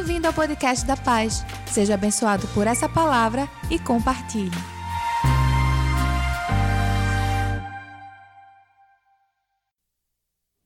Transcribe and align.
Bem-vindo 0.00 0.26
ao 0.26 0.32
podcast 0.32 0.86
da 0.86 0.96
Paz. 0.96 1.42
Seja 1.70 1.92
abençoado 1.92 2.48
por 2.54 2.66
essa 2.66 2.88
palavra 2.88 3.42
e 3.70 3.78
compartilhe. 3.78 4.50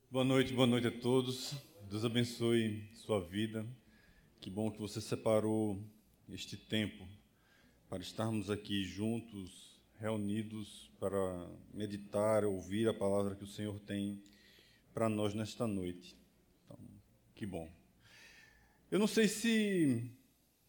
Boa 0.09 0.25
noite, 0.25 0.53
boa 0.53 0.69
noite 0.69 0.87
a 0.87 1.01
todos. 1.01 1.53
Deus 1.91 2.05
abençoe 2.05 2.89
sua 2.95 3.21
vida. 3.21 3.67
Que 4.41 4.49
bom 4.49 4.71
que 4.71 4.79
você 4.79 5.01
separou 5.01 5.83
este 6.29 6.57
tempo 6.57 7.05
para 7.91 8.05
estarmos 8.05 8.49
aqui 8.51 8.85
juntos, 8.85 9.81
reunidos 9.99 10.93
para 11.01 11.49
meditar, 11.73 12.45
ouvir 12.45 12.89
a 12.89 12.95
palavra 12.95 13.35
que 13.35 13.43
o 13.43 13.49
Senhor 13.49 13.81
tem 13.81 14.23
para 14.93 15.09
nós 15.09 15.35
nesta 15.35 15.67
noite. 15.67 16.17
Então, 16.65 16.79
que 17.35 17.45
bom. 17.45 17.69
Eu 18.95 19.01
não 19.01 19.09
sei 19.09 19.27
se, 19.27 20.09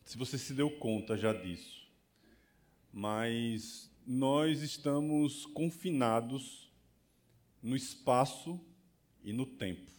se 0.03 0.17
você 0.17 0.35
se 0.35 0.52
deu 0.55 0.67
conta 0.67 1.15
já 1.15 1.31
disso, 1.31 1.88
mas 2.91 3.88
nós 4.03 4.63
estamos 4.63 5.45
confinados 5.45 6.73
no 7.61 7.75
espaço 7.75 8.59
e 9.23 9.31
no 9.31 9.45
tempo. 9.45 9.91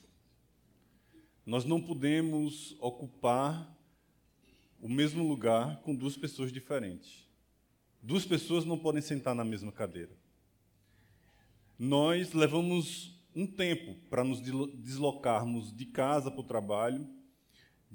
Nós 1.47 1.65
não 1.65 1.81
podemos 1.81 2.75
ocupar 2.81 3.73
o 4.81 4.89
mesmo 4.89 5.23
lugar 5.23 5.81
com 5.83 5.95
duas 5.95 6.17
pessoas 6.17 6.53
diferentes. 6.53 7.29
Duas 8.03 8.27
pessoas 8.27 8.65
não 8.65 8.77
podem 8.77 9.03
sentar 9.03 9.37
na 9.37 9.45
mesma 9.45 9.71
cadeira. 9.71 10.19
Nós 11.79 12.33
levamos 12.33 13.25
um 13.37 13.47
tempo 13.47 13.95
para 14.11 14.25
nos 14.25 14.41
deslocarmos 14.41 15.73
de 15.73 15.87
casa 15.87 16.29
para 16.29 16.41
o 16.41 16.43
trabalho, 16.43 17.15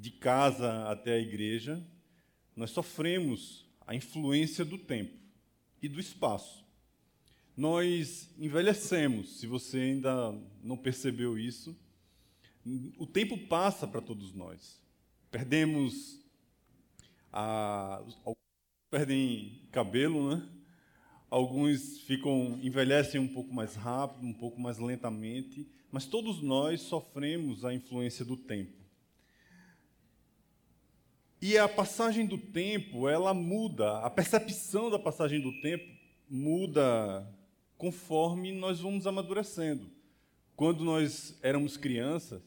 de 0.02 0.10
casa 0.10 0.90
até 0.90 1.14
a 1.14 1.20
igreja. 1.20 1.80
Nós 2.56 2.72
sofremos 2.72 3.70
a 3.86 3.94
influência 3.94 4.66
do 4.66 4.78
tempo 4.78 5.16
e 5.80 5.88
do 5.88 6.00
espaço. 6.00 6.66
Nós 7.56 8.28
envelhecemos, 8.40 9.40
se 9.40 9.46
você 9.46 9.78
ainda 9.78 10.36
não 10.64 10.76
percebeu 10.76 11.38
isso. 11.38 11.78
O 12.98 13.06
tempo 13.06 13.38
passa 13.48 13.88
para 13.88 14.02
todos 14.02 14.34
nós. 14.34 14.82
Perdemos 15.30 16.20
a, 17.32 18.04
perdem 18.90 19.62
cabelo, 19.72 20.36
né? 20.36 20.50
Alguns 21.30 22.00
ficam 22.00 22.60
envelhecem 22.62 23.22
um 23.22 23.28
pouco 23.28 23.54
mais 23.54 23.76
rápido, 23.76 24.26
um 24.26 24.34
pouco 24.34 24.60
mais 24.60 24.80
lentamente, 24.80 25.66
mas 25.92 26.06
todos 26.06 26.42
nós 26.42 26.82
sofremos 26.82 27.64
a 27.64 27.74
influência 27.74 28.26
do 28.26 28.36
tempo. 28.36 28.81
E 31.42 31.58
a 31.58 31.68
passagem 31.68 32.28
do 32.28 32.38
tempo, 32.38 33.10
ela 33.10 33.34
muda, 33.34 33.98
a 34.02 34.12
percepção 34.12 34.92
da 34.92 35.00
passagem 35.00 35.42
do 35.42 35.60
tempo 35.60 35.92
muda 36.30 37.28
conforme 37.80 38.52
nós 38.52 38.80
vamos 38.80 39.08
amadurecendo. 39.08 39.90
Quando 40.56 40.84
nós 40.84 41.36
éramos 41.42 41.78
crianças, 41.78 42.44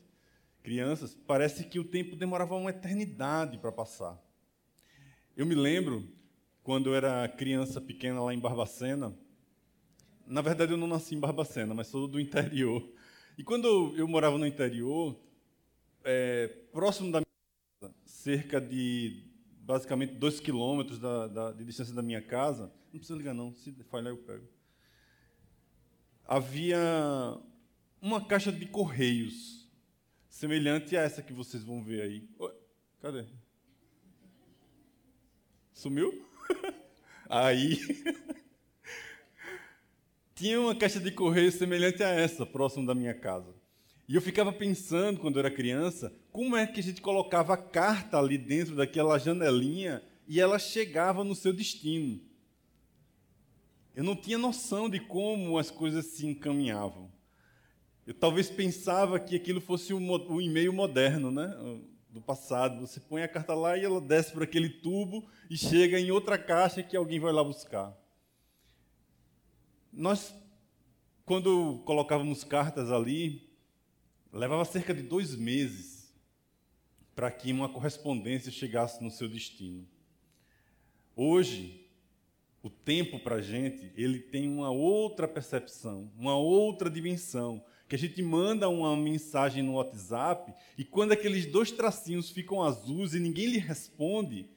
crianças, 0.63 1.13
parece 1.27 1.65
que 1.65 1.81
o 1.81 1.85
tempo 1.85 2.15
demorava 2.15 2.55
uma 2.55 2.71
eternidade 2.71 3.59
para 3.59 3.73
passar. 3.73 4.17
Eu 5.37 5.45
me 5.45 5.57
lembro 5.57 6.09
quando 6.63 6.91
eu 6.91 6.95
era 6.95 7.27
criança 7.27 7.81
pequena 7.81 8.23
lá 8.23 8.33
em 8.33 8.39
Barbacena. 8.39 9.13
Na 10.25 10.41
verdade, 10.41 10.71
eu 10.71 10.79
não 10.79 10.87
nasci 10.87 11.17
em 11.17 11.21
Barbacena, 11.21 11.75
mas 11.75 11.89
sou 11.89 12.07
do 12.07 12.21
interior. 12.21 12.89
E 13.37 13.43
quando 13.43 13.93
eu 13.97 14.07
morava 14.07 14.39
no 14.39 14.47
interior, 14.47 15.19
é, 16.05 16.47
próximo 16.73 17.11
da 17.11 17.24
cerca 18.25 18.59
de 18.59 19.23
basicamente 19.61 20.15
dois 20.15 20.41
quilômetros 20.41 20.99
da, 20.99 21.27
da, 21.29 21.53
de 21.53 21.63
distância 21.63 21.95
da 21.95 22.03
minha 22.03 22.23
casa, 22.23 22.73
não 22.91 22.99
precisa 22.99 23.19
ligar 23.19 23.35
não, 23.35 23.53
se 23.53 23.71
falhar 23.91 24.13
eu 24.13 24.17
pego. 24.17 24.49
Havia 26.25 26.79
uma 28.01 28.25
caixa 28.25 28.51
de 28.51 28.65
correios, 28.65 29.71
semelhante 30.27 30.97
a 30.97 31.03
essa 31.03 31.23
que 31.23 31.35
vocês 31.35 31.63
vão 31.63 31.85
ver 31.85 32.01
aí. 32.01 32.29
Cadê? 33.03 33.27
Sumiu? 35.75 36.27
Aí 37.29 37.79
tinha 40.35 40.61
uma 40.61 40.75
caixa 40.75 41.01
de 41.01 41.11
correio 41.11 41.51
semelhante 41.51 42.03
a 42.03 42.09
essa, 42.09 42.47
próximo 42.47 42.87
da 42.87 42.95
minha 42.95 43.15
casa. 43.15 43.53
E 44.07 44.15
eu 44.15 44.21
ficava 44.21 44.53
pensando, 44.53 45.21
quando 45.21 45.37
eu 45.37 45.41
era 45.41 45.51
criança, 45.51 46.13
como 46.31 46.57
é 46.57 46.67
que 46.67 46.81
a 46.81 46.83
gente 46.83 47.01
colocava 47.01 47.55
a 47.55 47.57
carta 47.57 48.19
ali 48.19 48.37
dentro 48.37 48.77
daquela 48.77 49.19
janelinha 49.19 50.03
e 50.29 50.41
ela 50.41 50.59
chegava 50.59 51.25
no 51.25 51.35
seu 51.35 51.53
destino. 51.53 52.21
Eu 53.95 54.05
não 54.05 54.17
tinha 54.17 54.37
noção 54.37 54.91
de 54.91 55.01
como 55.01 55.59
as 55.59 55.71
coisas 55.71 56.07
se 56.07 56.27
encaminhavam. 56.27 57.11
Eu 58.07 58.13
talvez 58.13 58.51
pensava 58.51 59.19
que 59.19 59.37
aquilo 59.37 59.61
fosse 59.61 59.95
o, 59.95 60.41
e-mail 60.41 60.73
moderno, 60.73 61.31
né? 61.31 61.55
do 62.15 62.21
passado. 62.21 62.81
Você 62.81 63.01
põe 63.01 63.23
a 63.23 63.29
carta 63.29 63.55
lá 63.55 63.77
e 63.77 63.85
ela 63.85 64.01
desce 64.01 64.33
por 64.33 64.45
aquele 64.45 64.69
tubo 64.69 65.27
e 65.51 65.59
chega 65.59 65.99
em 65.99 66.13
outra 66.13 66.39
caixa 66.39 66.83
que 66.83 66.97
alguém 66.97 67.19
vai 67.19 67.33
lá 67.33 67.43
buscar. 67.43 67.93
Nós, 69.93 70.33
quando 71.25 71.83
colocávamos 71.85 72.45
cartas 72.45 72.93
ali, 72.93 73.54
levava 74.39 74.65
cerca 74.65 74.93
de 74.93 75.03
dois 75.03 75.37
meses 75.37 76.13
para 77.15 77.31
que 77.31 77.53
uma 77.53 77.69
correspondência 77.69 78.51
chegasse 78.51 79.03
no 79.03 79.11
seu 79.11 79.29
destino. 79.29 79.87
Hoje, 81.15 81.89
o 82.61 82.69
tempo 82.69 83.21
para 83.21 83.37
a 83.37 83.41
gente, 83.41 83.93
ele 83.97 84.19
tem 84.19 84.49
uma 84.49 84.71
outra 84.71 85.29
percepção, 85.29 86.11
uma 86.19 86.37
outra 86.37 86.91
dimensão 86.91 87.65
que 87.89 87.95
a 87.95 87.99
gente 87.99 88.21
manda 88.23 88.69
uma 88.69 88.97
mensagem 88.97 89.63
no 89.63 89.75
WhatsApp 89.75 90.53
e 90.77 90.85
quando 90.85 91.13
aqueles 91.13 91.47
dois 91.47 91.71
tracinhos 91.71 92.31
ficam 92.31 92.63
azuis 92.63 93.15
e 93.15 93.21
ninguém 93.21 93.47
lhe 93.47 93.59
responde, 93.59 94.49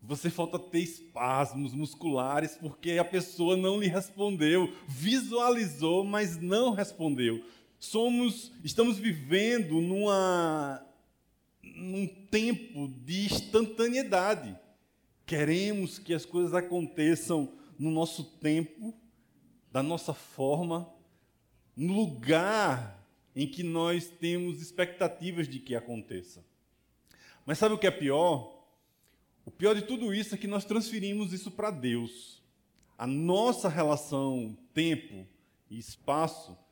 você 0.00 0.30
falta 0.30 0.58
ter 0.58 0.80
espasmos 0.80 1.74
musculares 1.74 2.56
porque 2.56 2.92
a 2.92 3.04
pessoa 3.04 3.56
não 3.56 3.80
lhe 3.80 3.88
respondeu, 3.88 4.72
visualizou, 4.86 6.04
mas 6.04 6.40
não 6.40 6.72
respondeu. 6.72 7.44
Somos, 7.84 8.50
estamos 8.64 8.98
vivendo 8.98 9.80
numa 9.80 10.84
num 11.62 12.06
tempo 12.06 12.88
de 12.88 13.26
instantaneidade. 13.26 14.58
Queremos 15.26 15.98
que 15.98 16.14
as 16.14 16.24
coisas 16.24 16.54
aconteçam 16.54 17.52
no 17.78 17.90
nosso 17.90 18.24
tempo, 18.24 18.94
da 19.70 19.82
nossa 19.82 20.14
forma, 20.14 20.90
no 21.76 21.92
lugar 21.94 23.06
em 23.36 23.46
que 23.46 23.62
nós 23.62 24.08
temos 24.08 24.62
expectativas 24.62 25.46
de 25.46 25.58
que 25.58 25.74
aconteça. 25.74 26.44
Mas 27.44 27.58
sabe 27.58 27.74
o 27.74 27.78
que 27.78 27.86
é 27.86 27.90
pior? 27.90 28.66
O 29.44 29.50
pior 29.50 29.74
de 29.74 29.82
tudo 29.82 30.14
isso 30.14 30.34
é 30.34 30.38
que 30.38 30.46
nós 30.46 30.64
transferimos 30.64 31.32
isso 31.34 31.50
para 31.50 31.70
Deus. 31.70 32.42
A 32.96 33.06
nossa 33.06 33.68
relação 33.68 34.56
tempo 34.72 35.26
e 35.70 35.78
espaço 35.78 36.63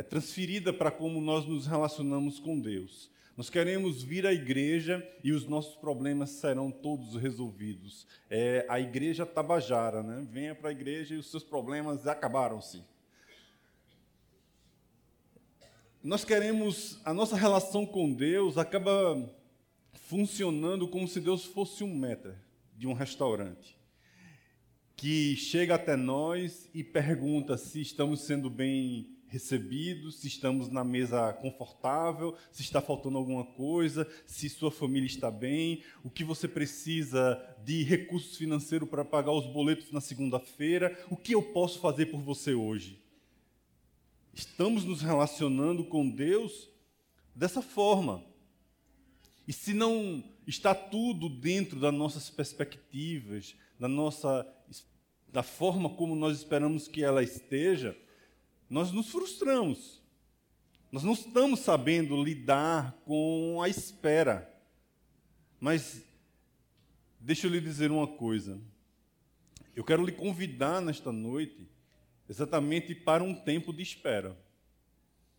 é 0.00 0.02
transferida 0.02 0.72
para 0.72 0.90
como 0.90 1.20
nós 1.20 1.44
nos 1.44 1.66
relacionamos 1.66 2.40
com 2.40 2.58
Deus. 2.58 3.10
Nós 3.36 3.50
queremos 3.50 4.02
vir 4.02 4.26
à 4.26 4.32
igreja 4.32 5.06
e 5.22 5.30
os 5.30 5.46
nossos 5.46 5.76
problemas 5.76 6.30
serão 6.30 6.70
todos 6.70 7.16
resolvidos. 7.16 8.06
É 8.30 8.64
a 8.66 8.80
igreja 8.80 9.26
tabajara, 9.26 10.02
né? 10.02 10.26
Venha 10.30 10.54
para 10.54 10.70
a 10.70 10.72
igreja 10.72 11.14
e 11.14 11.18
os 11.18 11.30
seus 11.30 11.44
problemas 11.44 12.06
acabaram-se. 12.06 12.82
nós 16.02 16.24
queremos, 16.24 16.98
a 17.04 17.12
nossa 17.12 17.36
relação 17.36 17.84
com 17.84 18.10
Deus 18.10 18.56
acaba 18.56 19.30
funcionando 19.92 20.88
como 20.88 21.06
se 21.06 21.20
Deus 21.20 21.44
fosse 21.44 21.84
um 21.84 21.94
meta 21.94 22.42
de 22.74 22.86
um 22.86 22.94
restaurante 22.94 23.78
que 24.96 25.36
chega 25.36 25.74
até 25.74 25.94
nós 25.94 26.70
e 26.72 26.82
pergunta 26.82 27.58
se 27.58 27.82
estamos 27.82 28.22
sendo 28.22 28.48
bem 28.48 29.19
recebidos, 29.30 30.16
se 30.16 30.26
estamos 30.26 30.68
na 30.68 30.82
mesa 30.82 31.32
confortável, 31.34 32.36
se 32.50 32.62
está 32.62 32.82
faltando 32.82 33.16
alguma 33.16 33.44
coisa, 33.44 34.06
se 34.26 34.48
sua 34.48 34.70
família 34.70 35.06
está 35.06 35.30
bem, 35.30 35.82
o 36.02 36.10
que 36.10 36.24
você 36.24 36.48
precisa 36.48 37.40
de 37.64 37.84
recursos 37.84 38.36
financeiros 38.36 38.88
para 38.88 39.04
pagar 39.04 39.32
os 39.32 39.46
boletos 39.46 39.92
na 39.92 40.00
segunda-feira, 40.00 40.98
o 41.08 41.16
que 41.16 41.34
eu 41.34 41.42
posso 41.42 41.78
fazer 41.78 42.06
por 42.06 42.20
você 42.20 42.52
hoje? 42.52 43.00
Estamos 44.34 44.84
nos 44.84 45.00
relacionando 45.00 45.84
com 45.84 46.08
Deus 46.08 46.68
dessa 47.34 47.62
forma. 47.62 48.24
E 49.46 49.52
se 49.52 49.72
não 49.72 50.24
está 50.46 50.74
tudo 50.74 51.28
dentro 51.28 51.78
das 51.78 51.94
nossas 51.94 52.28
perspectivas, 52.30 53.54
da 53.78 53.88
nossa 53.88 54.46
da 55.32 55.42
forma 55.44 55.88
como 55.90 56.16
nós 56.16 56.38
esperamos 56.38 56.88
que 56.88 57.04
ela 57.04 57.22
esteja, 57.22 57.96
nós 58.70 58.92
nos 58.92 59.10
frustramos. 59.10 60.00
Nós 60.92 61.02
não 61.02 61.12
estamos 61.12 61.60
sabendo 61.60 62.22
lidar 62.22 62.92
com 63.04 63.60
a 63.60 63.68
espera. 63.68 64.48
Mas 65.58 66.02
deixa 67.18 67.48
eu 67.48 67.50
lhe 67.50 67.60
dizer 67.60 67.90
uma 67.90 68.06
coisa. 68.06 68.60
Eu 69.74 69.82
quero 69.82 70.04
lhe 70.04 70.12
convidar 70.12 70.80
nesta 70.80 71.10
noite 71.10 71.68
exatamente 72.28 72.94
para 72.94 73.24
um 73.24 73.34
tempo 73.34 73.72
de 73.72 73.82
espera. 73.82 74.38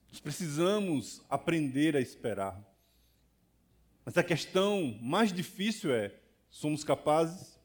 Nós 0.09 0.19
precisamos 0.19 1.21
aprender 1.29 1.95
a 1.95 2.01
esperar. 2.01 2.61
Mas 4.03 4.17
a 4.17 4.23
questão 4.23 4.97
mais 5.01 5.31
difícil 5.31 5.93
é: 5.93 6.13
somos 6.49 6.83
capazes? 6.83 7.57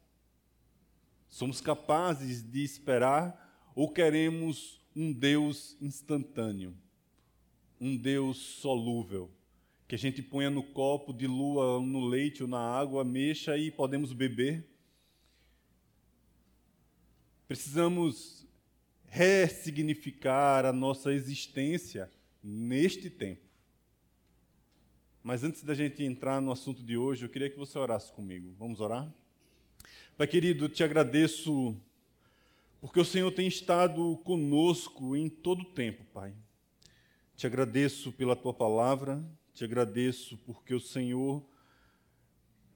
Somos 1.29 1.61
capazes 1.61 2.41
de 2.41 2.63
esperar 2.63 3.73
ou 3.75 3.91
queremos 3.93 4.81
um 4.97 5.13
Deus 5.13 5.77
instantâneo? 5.79 6.75
Um 7.79 7.95
Deus 7.95 8.39
solúvel? 8.39 9.31
Que 9.87 9.95
a 9.95 9.99
gente 9.99 10.23
ponha 10.23 10.49
no 10.49 10.63
copo 10.63 11.13
de 11.13 11.27
lua, 11.27 11.81
no 11.81 12.07
leite 12.07 12.43
ou 12.43 12.49
na 12.49 12.59
água, 12.59 13.05
mexa 13.05 13.59
e 13.59 13.71
podemos 13.71 14.15
beber? 14.15 14.67
Precisamos 17.47 18.47
ressignificar 19.05 20.65
a 20.65 20.73
nossa 20.73 21.13
existência 21.13 22.11
neste 22.43 23.11
tempo. 23.11 23.43
Mas 25.23 25.45
antes 25.45 25.63
da 25.63 25.75
gente 25.75 26.03
entrar 26.03 26.41
no 26.41 26.51
assunto 26.51 26.83
de 26.83 26.97
hoje, 26.97 27.25
eu 27.25 27.29
queria 27.29 27.51
que 27.51 27.59
você 27.59 27.79
orasse 27.79 28.13
comigo. 28.13 28.55
Vamos 28.59 28.81
orar? 28.81 29.13
Pai 30.17 30.27
querido, 30.27 30.69
te 30.69 30.83
agradeço 30.83 31.77
porque 32.81 33.01
o 33.01 33.05
Senhor 33.05 33.31
tem 33.33 33.47
estado 33.47 34.17
conosco 34.19 35.17
em 35.17 35.29
todo 35.29 35.63
o 35.63 35.73
tempo, 35.73 36.05
Pai. 36.13 36.35
Te 37.35 37.47
agradeço 37.47 38.13
pela 38.13 38.37
tua 38.37 38.55
palavra, 38.55 39.23
te 39.53 39.65
agradeço 39.65 40.39
porque 40.39 40.75
o 40.75 40.81
Senhor 40.81 41.45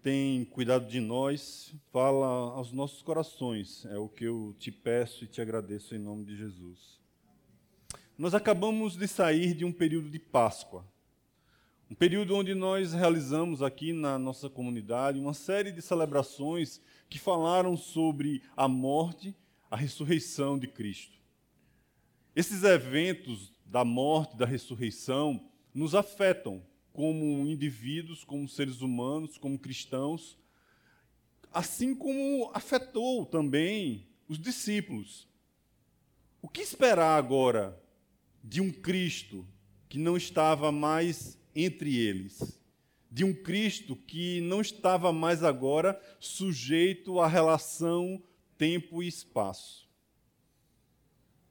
tem 0.03 0.45
cuidado 0.47 0.89
de 0.89 1.01
nós, 1.01 1.75
fala 1.93 2.27
aos 2.27 2.73
nossos 2.73 3.03
corações. 3.03 3.85
É 3.87 3.99
o 3.99 4.09
que 4.09 4.25
eu 4.25 4.55
te 4.59 4.73
peço 4.73 5.25
e 5.25 5.27
te 5.27 5.41
agradeço 5.41 5.95
em 5.95 5.99
nome 5.99 6.25
de 6.25 6.37
Jesus. 6.37 6.99
Nós 8.17 8.35
acabamos 8.35 8.97
de 8.97 9.07
sair 9.09 9.55
de 9.55 9.65
um 9.65 9.73
período 9.73 10.11
de 10.11 10.19
Páscoa. 10.19 10.87
Um 11.91 11.95
período 11.95 12.37
onde 12.37 12.55
nós 12.55 12.93
realizamos 12.93 13.63
aqui 13.63 13.93
na 13.93 14.19
nossa 14.19 14.49
comunidade 14.49 15.19
uma 15.19 15.35
série 15.35 15.73
de 15.73 15.83
celebrações 15.83 16.81
que 17.09 17.19
falaram 17.19 17.77
sobre 17.77 18.43
a 18.57 18.69
morte, 18.69 19.35
a 19.71 19.77
ressurreição 19.77 20.59
de 20.59 20.67
Cristo. 20.67 21.19
Esses 22.35 22.65
eventos 22.65 23.53
da 23.65 23.85
morte, 23.85 24.37
da 24.37 24.45
ressurreição, 24.45 25.49
nos 25.73 25.95
afetam 25.95 26.63
como 26.93 27.47
indivíduos, 27.47 28.25
como 28.25 28.49
seres 28.49 28.81
humanos, 28.81 29.39
como 29.39 29.59
cristãos, 29.59 30.37
assim 31.53 31.95
como 31.95 32.51
afetou 32.53 33.25
também 33.25 34.09
os 34.29 34.39
discípulos. 34.39 35.29
O 36.43 36.49
que 36.49 36.63
esperar 36.63 37.17
agora 37.17 37.81
de 38.43 38.61
um 38.61 38.73
Cristo 38.73 39.47
que 39.89 39.99
não 39.99 40.17
estava 40.17 40.73
mais 40.73 41.39
entre 41.55 41.97
eles, 41.97 42.61
de 43.11 43.25
um 43.25 43.35
Cristo 43.35 43.95
que 43.95 44.41
não 44.41 44.61
estava 44.61 45.13
mais 45.13 45.45
agora 45.45 46.01
sujeito 46.19 47.21
à 47.21 47.27
relação 47.27 48.23
tempo 48.61 49.03
e 49.03 49.09
espaço. 49.09 49.89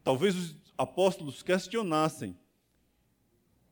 Talvez 0.03 0.35
os 0.35 0.56
apóstolos 0.77 1.41
questionassem: 1.41 2.38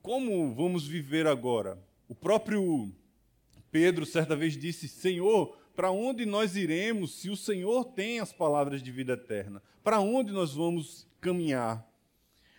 como 0.01 0.56
vamos 0.56 0.88
viver 0.88 1.28
agora? 1.28 1.78
O 2.10 2.16
próprio 2.16 2.92
Pedro 3.69 4.07
certa 4.07 4.36
vez 4.36 4.57
disse: 4.57 4.88
Senhor, 4.88 5.56
para 5.75 5.92
onde 5.92 6.25
nós 6.25 6.56
iremos 6.56 7.13
se 7.19 7.30
o 7.30 7.38
Senhor 7.38 7.86
tem 7.86 8.19
as 8.19 8.34
palavras 8.34 8.81
de 8.81 8.92
vida 8.92 9.13
eterna? 9.13 9.62
Para 9.84 10.00
onde 10.00 10.31
nós 10.31 10.56
vamos 10.56 11.07
caminhar? 11.22 11.88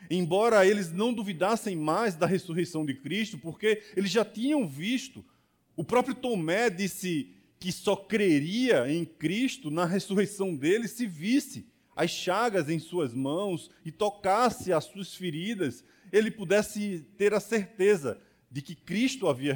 Embora 0.08 0.64
eles 0.64 0.92
não 0.92 1.12
duvidassem 1.12 1.74
mais 1.74 2.14
da 2.14 2.24
ressurreição 2.24 2.86
de 2.86 2.94
Cristo, 2.94 3.36
porque 3.36 3.82
eles 3.96 4.12
já 4.12 4.24
tinham 4.24 4.68
visto, 4.68 5.24
o 5.74 5.82
próprio 5.82 6.14
Tomé 6.14 6.70
disse 6.70 7.34
que 7.58 7.72
só 7.72 7.96
creria 7.96 8.90
em 8.90 9.04
Cristo 9.04 9.70
na 9.70 9.84
ressurreição 9.84 10.54
dele 10.54 10.86
se 10.86 11.06
visse 11.06 11.66
as 11.98 12.10
chagas 12.10 12.68
em 12.68 12.78
suas 12.78 13.12
mãos 13.12 13.70
e 13.84 13.90
tocasse 13.90 14.72
as 14.72 14.84
suas 14.84 15.14
feridas, 15.16 15.84
ele 16.12 16.30
pudesse 16.30 17.04
ter 17.16 17.34
a 17.34 17.40
certeza 17.40 18.20
de 18.48 18.62
que 18.62 18.76
Cristo 18.76 19.28
havia 19.28 19.52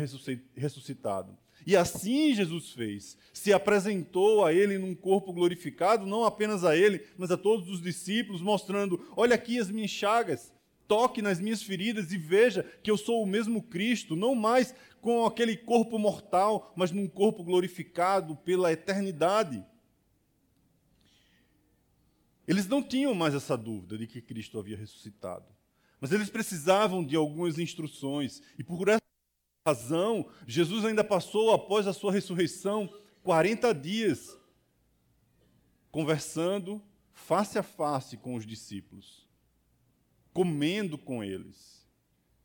ressuscitado. 0.56 1.38
E 1.64 1.76
assim 1.76 2.34
Jesus 2.34 2.70
fez. 2.70 3.16
Se 3.32 3.52
apresentou 3.52 4.44
a 4.44 4.52
ele 4.52 4.76
num 4.76 4.94
corpo 4.94 5.32
glorificado, 5.32 6.04
não 6.04 6.24
apenas 6.24 6.64
a 6.64 6.76
ele, 6.76 7.06
mas 7.16 7.30
a 7.30 7.36
todos 7.36 7.68
os 7.68 7.80
discípulos, 7.80 8.42
mostrando: 8.42 9.00
olha 9.16 9.36
aqui 9.36 9.60
as 9.60 9.70
minhas 9.70 9.92
chagas, 9.92 10.52
toque 10.92 11.22
nas 11.22 11.40
minhas 11.40 11.62
feridas 11.62 12.12
e 12.12 12.18
veja 12.18 12.62
que 12.82 12.90
eu 12.90 12.98
sou 12.98 13.22
o 13.22 13.26
mesmo 13.26 13.62
Cristo, 13.62 14.14
não 14.14 14.34
mais 14.34 14.74
com 15.00 15.24
aquele 15.24 15.56
corpo 15.56 15.98
mortal, 15.98 16.70
mas 16.76 16.90
num 16.90 17.08
corpo 17.08 17.42
glorificado 17.42 18.36
pela 18.36 18.70
eternidade. 18.70 19.64
Eles 22.46 22.66
não 22.66 22.82
tinham 22.82 23.14
mais 23.14 23.34
essa 23.34 23.56
dúvida 23.56 23.96
de 23.96 24.06
que 24.06 24.20
Cristo 24.20 24.58
havia 24.58 24.76
ressuscitado. 24.76 25.46
Mas 25.98 26.12
eles 26.12 26.28
precisavam 26.28 27.02
de 27.02 27.16
algumas 27.16 27.58
instruções. 27.58 28.42
E 28.58 28.62
por 28.62 28.86
essa 28.88 29.00
razão, 29.66 30.28
Jesus 30.46 30.84
ainda 30.84 31.02
passou, 31.02 31.54
após 31.54 31.86
a 31.86 31.94
sua 31.94 32.12
ressurreição, 32.12 32.86
40 33.22 33.72
dias 33.72 34.38
conversando 35.90 36.82
face 37.14 37.58
a 37.58 37.62
face 37.62 38.18
com 38.18 38.34
os 38.34 38.44
discípulos, 38.44 39.21
comendo 40.32 40.96
com 40.96 41.22
eles, 41.22 41.86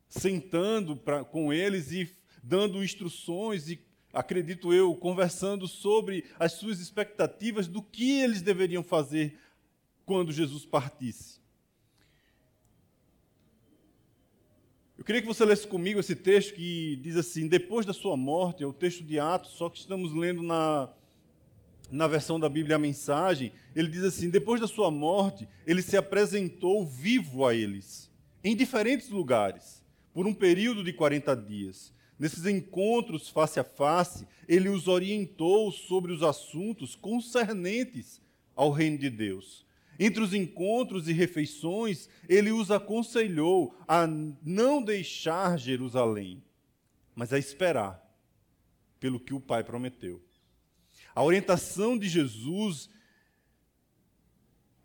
sentando 0.07 0.95
pra, 0.95 1.23
com 1.23 1.51
eles 1.51 1.91
e 1.91 2.09
dando 2.43 2.83
instruções 2.83 3.69
e, 3.69 3.79
acredito 4.13 4.73
eu, 4.73 4.95
conversando 4.95 5.67
sobre 5.67 6.25
as 6.39 6.53
suas 6.53 6.79
expectativas 6.79 7.67
do 7.67 7.81
que 7.81 8.19
eles 8.19 8.41
deveriam 8.41 8.83
fazer 8.83 9.39
quando 10.05 10.31
Jesus 10.31 10.65
partisse. 10.65 11.37
Eu 14.97 15.03
queria 15.03 15.21
que 15.21 15.27
você 15.27 15.45
lesse 15.45 15.67
comigo 15.67 15.99
esse 15.99 16.15
texto 16.15 16.55
que 16.55 16.95
diz 16.97 17.15
assim: 17.15 17.47
depois 17.47 17.85
da 17.85 17.93
sua 17.93 18.17
morte, 18.17 18.63
é 18.63 18.65
o 18.67 18.73
texto 18.73 19.03
de 19.03 19.19
Atos, 19.19 19.51
só 19.51 19.69
que 19.69 19.77
estamos 19.77 20.13
lendo 20.13 20.41
na, 20.41 20.91
na 21.89 22.07
versão 22.07 22.39
da 22.39 22.49
Bíblia 22.49 22.75
a 22.75 22.79
mensagem. 22.79 23.51
Ele 23.75 23.87
diz 23.87 24.03
assim: 24.03 24.29
depois 24.29 24.61
da 24.61 24.67
sua 24.67 24.91
morte, 24.91 25.47
ele 25.65 25.81
se 25.81 25.97
apresentou 25.97 26.85
vivo 26.85 27.45
a 27.45 27.53
eles, 27.53 28.11
em 28.43 28.55
diferentes 28.55 29.09
lugares, 29.09 29.83
por 30.13 30.27
um 30.27 30.33
período 30.33 30.83
de 30.83 30.93
40 30.93 31.35
dias. 31.35 31.93
Nesses 32.19 32.45
encontros 32.45 33.29
face 33.29 33.59
a 33.59 33.63
face, 33.63 34.27
ele 34.47 34.69
os 34.69 34.87
orientou 34.87 35.71
sobre 35.71 36.11
os 36.11 36.23
assuntos 36.23 36.95
concernentes 36.95 38.19
ao 38.55 38.71
reino 38.71 38.97
de 38.97 39.09
Deus 39.09 39.67
entre 39.99 40.21
os 40.21 40.33
encontros 40.33 41.07
e 41.07 41.13
refeições, 41.13 42.07
ele 42.29 42.51
os 42.51 42.69
aconselhou 42.69 43.75
a 43.87 44.05
não 44.05 44.81
deixar 44.81 45.57
Jerusalém, 45.57 46.43
mas 47.15 47.33
a 47.33 47.39
esperar 47.39 48.03
pelo 48.99 49.19
que 49.19 49.33
o 49.33 49.39
Pai 49.39 49.63
prometeu. 49.63 50.21
A 51.17 51.23
orientação 51.23 51.97
de 51.97 52.07
Jesus 52.07 52.91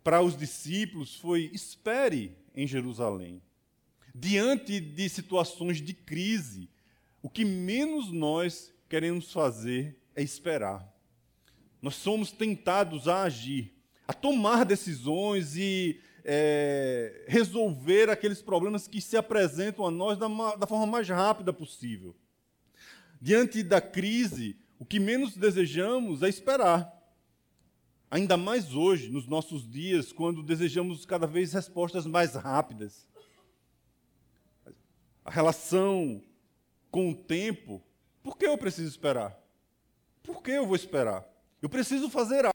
para 0.03 0.19
os 0.19 0.35
discípulos 0.35 1.15
foi: 1.15 1.51
espere 1.53 2.35
em 2.55 2.65
Jerusalém. 2.65 3.39
Diante 4.15 4.79
de 4.79 5.07
situações 5.09 5.79
de 5.79 5.93
crise, 5.93 6.71
o 7.21 7.29
que 7.29 7.45
menos 7.45 8.11
nós 8.11 8.73
queremos 8.89 9.31
fazer 9.31 9.95
é 10.15 10.23
esperar. 10.23 10.91
Nós 11.79 11.93
somos 11.93 12.31
tentados 12.31 13.07
a 13.07 13.21
agir, 13.21 13.71
a 14.07 14.11
tomar 14.11 14.65
decisões 14.65 15.55
e 15.55 16.01
é, 16.25 17.25
resolver 17.27 18.09
aqueles 18.09 18.41
problemas 18.41 18.87
que 18.87 18.99
se 18.99 19.15
apresentam 19.15 19.85
a 19.85 19.91
nós 19.91 20.17
da, 20.17 20.27
da 20.55 20.65
forma 20.65 20.87
mais 20.87 21.07
rápida 21.07 21.53
possível. 21.53 22.15
Diante 23.21 23.61
da 23.61 23.79
crise, 23.79 24.57
o 24.83 24.85
que 24.85 24.99
menos 24.99 25.37
desejamos 25.37 26.21
é 26.21 26.27
esperar. 26.27 26.93
Ainda 28.11 28.35
mais 28.35 28.75
hoje, 28.75 29.09
nos 29.09 29.25
nossos 29.25 29.65
dias, 29.65 30.11
quando 30.11 30.43
desejamos 30.43 31.05
cada 31.05 31.25
vez 31.25 31.53
respostas 31.53 32.05
mais 32.05 32.35
rápidas. 32.35 33.07
A 35.23 35.31
relação 35.31 36.21
com 36.91 37.11
o 37.11 37.15
tempo, 37.15 37.81
por 38.21 38.37
que 38.37 38.45
eu 38.45 38.57
preciso 38.57 38.89
esperar? 38.89 39.41
Por 40.21 40.43
que 40.43 40.51
eu 40.51 40.67
vou 40.67 40.75
esperar? 40.75 41.25
Eu 41.61 41.69
preciso 41.69 42.09
fazer 42.09 42.43
algo 42.43 42.53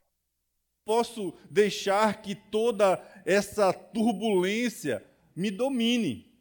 posso 0.85 1.33
deixar 1.49 2.21
que 2.21 2.35
toda 2.35 3.03
essa 3.25 3.73
turbulência 3.73 5.03
me 5.35 5.49
domine. 5.49 6.31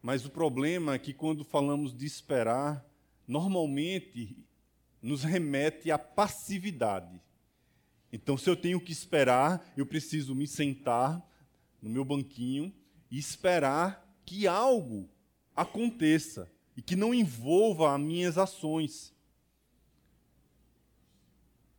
Mas 0.00 0.24
o 0.24 0.30
problema 0.30 0.94
é 0.94 0.98
que 1.00 1.12
quando 1.12 1.44
falamos 1.44 1.92
de 1.92 2.06
esperar, 2.06 2.84
normalmente 3.26 4.36
nos 5.02 5.22
remete 5.22 5.90
à 5.90 5.98
passividade. 5.98 7.20
Então, 8.12 8.38
se 8.38 8.48
eu 8.48 8.56
tenho 8.56 8.80
que 8.80 8.92
esperar, 8.92 9.72
eu 9.76 9.84
preciso 9.84 10.34
me 10.34 10.46
sentar 10.46 11.22
no 11.82 11.90
meu 11.90 12.04
banquinho 12.04 12.72
e 13.10 13.18
esperar 13.18 14.02
que 14.24 14.46
algo 14.46 15.08
aconteça 15.54 16.50
e 16.76 16.82
que 16.82 16.96
não 16.96 17.12
envolva 17.12 17.94
as 17.94 18.00
minhas 18.00 18.38
ações. 18.38 19.12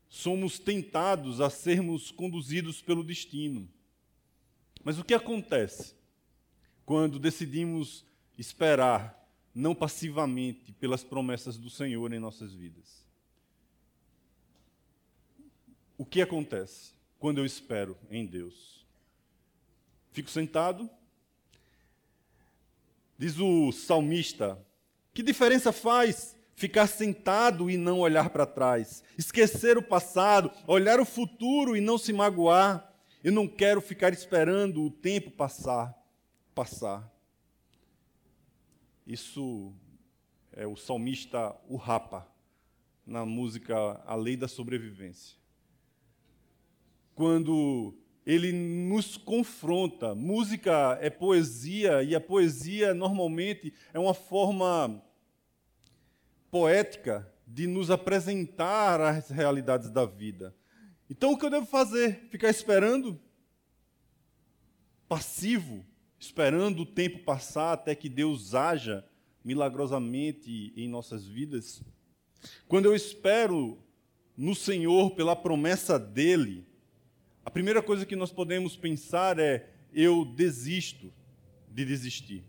Somos 0.07 0.59
tentados 0.59 1.41
a 1.41 1.49
sermos 1.49 2.11
conduzidos 2.11 2.81
pelo 2.81 3.03
destino. 3.03 3.67
Mas 4.83 4.99
o 4.99 5.03
que 5.03 5.13
acontece 5.13 5.95
quando 6.85 7.17
decidimos 7.17 8.05
esperar 8.37 9.25
não 9.55 9.74
passivamente 9.74 10.74
pelas 10.74 11.01
promessas 11.01 11.57
do 11.57 11.69
Senhor 11.69 12.12
em 12.12 12.19
nossas 12.19 12.53
vidas? 12.53 13.05
O 15.97 16.05
que 16.05 16.21
acontece 16.21 16.91
quando 17.17 17.38
eu 17.38 17.45
espero 17.45 17.97
em 18.12 18.25
Deus? 18.25 18.85
Fico 20.12 20.29
sentado, 20.29 20.89
diz 23.17 23.39
o 23.39 23.71
salmista, 23.71 24.62
que 25.13 25.24
diferença 25.24 25.71
faz 25.71 26.35
ficar 26.53 26.88
sentado 26.88 27.69
e 27.69 27.77
não 27.77 28.00
olhar 28.00 28.29
para 28.29 28.45
trás, 28.45 29.03
esquecer 29.17 29.77
o 29.77 29.83
passado, 29.83 30.51
olhar 30.67 31.00
o 31.00 31.05
futuro 31.05 31.77
e 31.77 31.81
não 31.81 31.97
se 31.97 32.12
magoar? 32.12 32.93
Eu 33.24 33.31
não 33.31 33.47
quero 33.47 33.79
ficar 33.79 34.13
esperando 34.13 34.83
o 34.83 34.91
tempo 34.91 35.31
passar, 35.31 35.97
passar. 36.53 37.14
Isso 39.05 39.74
é 40.51 40.65
o 40.65 40.75
salmista 40.75 41.55
o 41.67 41.75
Rapa 41.75 42.27
na 43.05 43.25
música 43.25 43.75
A 44.05 44.15
Lei 44.15 44.35
da 44.35 44.47
Sobrevivência. 44.47 45.38
Quando 47.13 47.93
ele 48.25 48.51
nos 48.51 49.15
confronta, 49.15 50.15
música 50.15 50.97
é 51.00 51.09
poesia 51.09 52.01
e 52.01 52.15
a 52.15 52.19
poesia 52.19 52.93
normalmente 52.93 53.71
é 53.93 54.00
uma 54.00 54.15
forma 54.15 55.03
poética 56.50 57.31
de 57.45 57.67
nos 57.67 57.91
apresentar 57.91 59.00
as 59.00 59.29
realidades 59.29 59.91
da 59.91 60.05
vida. 60.05 60.55
Então 61.07 61.33
o 61.33 61.38
que 61.38 61.45
eu 61.45 61.51
devo 61.51 61.67
fazer? 61.67 62.27
Ficar 62.31 62.50
esperando? 62.50 63.21
Passivo, 65.07 65.85
esperando 66.19 66.81
o 66.81 66.86
tempo 66.86 67.19
passar 67.19 67.74
até 67.74 67.95
que 67.95 68.10
Deus 68.10 68.55
haja 68.55 69.05
milagrosamente 69.43 70.74
em 70.75 70.88
nossas 70.88 71.25
vidas? 71.25 71.84
Quando 72.67 72.86
eu 72.86 72.95
espero 72.95 73.77
no 74.36 74.55
Senhor 74.55 75.12
pela 75.12 75.36
promessa 75.36 75.98
dele, 75.98 76.65
a 77.43 77.51
primeira 77.51 77.81
coisa 77.81 78.05
que 78.05 78.15
nós 78.15 78.31
podemos 78.31 78.75
pensar 78.75 79.39
é: 79.39 79.69
eu 79.93 80.25
desisto 80.25 81.13
de 81.69 81.86
desistir. 81.86 82.43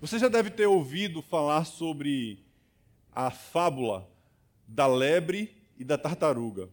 Você 0.00 0.18
já 0.18 0.28
deve 0.28 0.50
ter 0.50 0.66
ouvido 0.66 1.22
falar 1.22 1.64
sobre 1.64 2.44
a 3.12 3.30
fábula 3.30 4.10
da 4.66 4.86
lebre 4.86 5.56
e 5.78 5.84
da 5.84 5.96
tartaruga. 5.96 6.68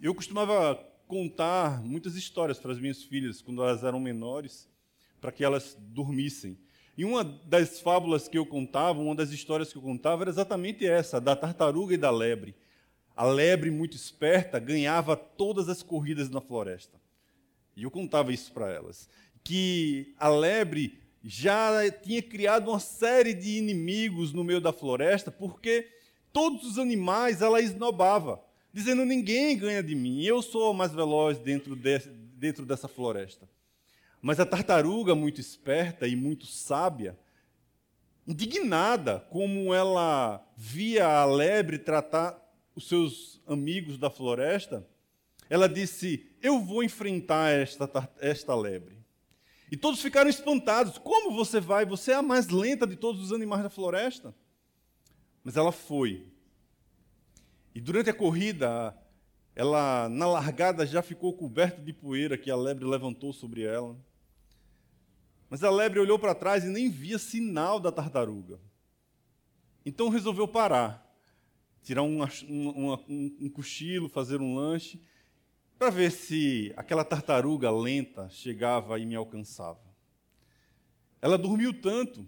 Eu 0.00 0.14
costumava 0.14 0.91
contar 1.12 1.84
muitas 1.84 2.16
histórias 2.16 2.58
para 2.58 2.72
as 2.72 2.80
minhas 2.80 3.02
filhas 3.02 3.42
quando 3.42 3.62
elas 3.62 3.84
eram 3.84 4.00
menores, 4.00 4.66
para 5.20 5.30
que 5.30 5.44
elas 5.44 5.76
dormissem. 5.78 6.58
E 6.96 7.04
uma 7.04 7.22
das 7.22 7.82
fábulas 7.82 8.28
que 8.28 8.38
eu 8.38 8.46
contava, 8.46 8.98
uma 8.98 9.14
das 9.14 9.30
histórias 9.30 9.70
que 9.70 9.76
eu 9.76 9.82
contava, 9.82 10.22
era 10.22 10.30
exatamente 10.30 10.86
essa, 10.86 11.20
da 11.20 11.36
tartaruga 11.36 11.92
e 11.92 11.98
da 11.98 12.10
lebre. 12.10 12.54
A 13.14 13.26
lebre, 13.26 13.70
muito 13.70 13.94
esperta, 13.94 14.58
ganhava 14.58 15.14
todas 15.14 15.68
as 15.68 15.82
corridas 15.82 16.30
na 16.30 16.40
floresta. 16.40 16.98
E 17.76 17.82
eu 17.82 17.90
contava 17.90 18.32
isso 18.32 18.50
para 18.50 18.72
elas. 18.72 19.06
Que 19.44 20.14
a 20.18 20.30
lebre 20.30 20.98
já 21.22 21.90
tinha 21.90 22.22
criado 22.22 22.70
uma 22.70 22.80
série 22.80 23.34
de 23.34 23.58
inimigos 23.58 24.32
no 24.32 24.42
meio 24.42 24.62
da 24.62 24.72
floresta, 24.72 25.30
porque 25.30 25.90
todos 26.32 26.64
os 26.64 26.78
animais 26.78 27.42
ela 27.42 27.60
esnobava, 27.60 28.42
dizendo: 28.72 29.04
ninguém 29.04 29.56
ganha 29.56 29.82
de 29.82 29.94
mim, 29.94 30.22
eu 30.22 30.40
sou 30.42 30.72
mais 30.72 30.92
veloz 30.92 31.38
dentro, 31.38 31.76
de, 31.76 31.98
dentro 32.36 32.64
dessa 32.64 32.88
floresta. 32.88 33.48
Mas 34.20 34.38
a 34.38 34.46
tartaruga, 34.46 35.14
muito 35.14 35.40
esperta 35.40 36.06
e 36.06 36.14
muito 36.14 36.46
sábia, 36.46 37.18
indignada 38.26 39.20
como 39.30 39.74
ela 39.74 40.44
via 40.56 41.06
a 41.06 41.24
lebre 41.24 41.78
tratar 41.78 42.40
os 42.74 42.88
seus 42.88 43.40
amigos 43.46 43.98
da 43.98 44.08
floresta, 44.08 44.86
ela 45.50 45.68
disse: 45.68 46.30
Eu 46.40 46.60
vou 46.60 46.82
enfrentar 46.82 47.50
esta, 47.50 48.10
esta 48.20 48.54
lebre. 48.54 48.96
E 49.70 49.76
todos 49.76 50.00
ficaram 50.00 50.30
espantados: 50.30 50.98
Como 50.98 51.34
você 51.34 51.60
vai? 51.60 51.84
Você 51.84 52.12
é 52.12 52.14
a 52.14 52.22
mais 52.22 52.48
lenta 52.48 52.86
de 52.86 52.96
todos 52.96 53.20
os 53.20 53.32
animais 53.32 53.62
da 53.62 53.70
floresta. 53.70 54.34
Mas 55.42 55.56
ela 55.56 55.72
foi. 55.72 56.31
E 57.74 57.80
durante 57.80 58.10
a 58.10 58.14
corrida, 58.14 58.96
ela, 59.54 60.08
na 60.08 60.26
largada, 60.26 60.86
já 60.86 61.02
ficou 61.02 61.32
coberta 61.34 61.80
de 61.80 61.92
poeira 61.92 62.36
que 62.36 62.50
a 62.50 62.56
lebre 62.56 62.84
levantou 62.84 63.32
sobre 63.32 63.62
ela. 63.62 63.96
Mas 65.48 65.62
a 65.62 65.70
lebre 65.70 66.00
olhou 66.00 66.18
para 66.18 66.34
trás 66.34 66.64
e 66.64 66.68
nem 66.68 66.88
via 66.88 67.18
sinal 67.18 67.78
da 67.78 67.92
tartaruga. 67.92 68.58
Então 69.84 70.08
resolveu 70.08 70.46
parar, 70.48 71.06
tirar 71.82 72.02
um, 72.02 72.22
um, 72.48 72.92
um, 73.08 73.36
um 73.40 73.48
cochilo, 73.50 74.08
fazer 74.08 74.40
um 74.40 74.54
lanche, 74.54 75.00
para 75.78 75.90
ver 75.90 76.12
se 76.12 76.72
aquela 76.76 77.04
tartaruga 77.04 77.70
lenta 77.70 78.28
chegava 78.30 78.98
e 78.98 79.04
me 79.04 79.16
alcançava. 79.16 79.82
Ela 81.20 81.36
dormiu 81.36 81.78
tanto 81.78 82.26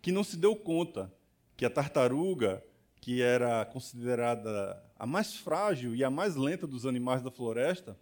que 0.00 0.12
não 0.12 0.22
se 0.22 0.36
deu 0.36 0.54
conta 0.54 1.12
que 1.56 1.64
a 1.64 1.70
tartaruga 1.70 2.64
que 3.08 3.22
era 3.22 3.64
considerada 3.64 4.84
a 4.98 5.06
mais 5.06 5.34
frágil 5.34 5.96
e 5.96 6.04
a 6.04 6.10
mais 6.10 6.36
lenta 6.36 6.66
dos 6.66 6.84
animais 6.84 7.22
da 7.22 7.30
floresta, 7.30 7.98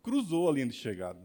cruzou 0.00 0.48
a 0.48 0.52
linha 0.52 0.68
de 0.68 0.74
chegada. 0.74 1.18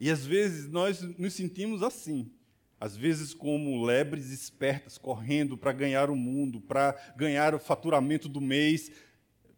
E 0.00 0.10
às 0.10 0.26
vezes 0.26 0.68
nós 0.68 1.02
nos 1.16 1.34
sentimos 1.34 1.84
assim, 1.84 2.32
às 2.80 2.96
vezes 2.96 3.32
como 3.32 3.84
lebres 3.84 4.32
espertas 4.32 4.98
correndo 4.98 5.56
para 5.56 5.70
ganhar 5.70 6.10
o 6.10 6.16
mundo, 6.16 6.60
para 6.60 6.96
ganhar 7.16 7.54
o 7.54 7.60
faturamento 7.60 8.28
do 8.28 8.40
mês, 8.40 8.90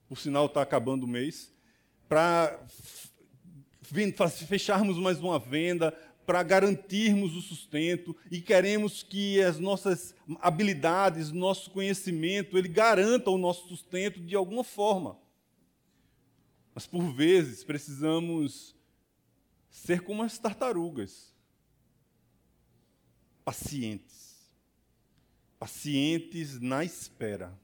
por 0.06 0.18
sinal 0.18 0.44
está 0.44 0.60
acabando 0.60 1.04
o 1.04 1.08
mês, 1.08 1.50
para 2.06 2.60
fecharmos 4.46 4.98
mais 4.98 5.18
uma 5.18 5.38
venda, 5.38 5.98
para 6.26 6.42
garantirmos 6.42 7.34
o 7.34 7.40
sustento 7.40 8.16
e 8.30 8.40
queremos 8.40 9.02
que 9.02 9.40
as 9.42 9.58
nossas 9.58 10.14
habilidades, 10.40 11.32
nosso 11.32 11.70
conhecimento, 11.70 12.56
ele 12.56 12.68
garanta 12.68 13.30
o 13.30 13.38
nosso 13.38 13.68
sustento 13.68 14.20
de 14.20 14.36
alguma 14.36 14.62
forma. 14.62 15.18
Mas 16.74 16.86
por 16.86 17.12
vezes 17.12 17.64
precisamos 17.64 18.74
ser 19.68 20.02
como 20.02 20.22
as 20.22 20.38
tartarugas, 20.38 21.34
pacientes, 23.44 24.48
pacientes 25.58 26.60
na 26.60 26.84
espera. 26.84 27.58